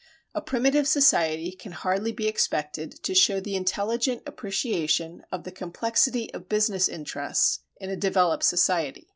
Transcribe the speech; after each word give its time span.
A 0.33 0.41
primitive 0.41 0.87
society 0.87 1.51
can 1.51 1.73
hardly 1.73 2.11
be 2.11 2.27
expected 2.27 3.03
to 3.03 3.13
show 3.13 3.39
the 3.39 3.55
intelligent 3.55 4.23
appreciation 4.25 5.21
of 5.31 5.43
the 5.43 5.51
complexity 5.51 6.33
of 6.33 6.49
business 6.49 6.89
interests 6.89 7.59
in 7.79 7.91
a 7.91 7.95
developed 7.95 8.43
society. 8.43 9.09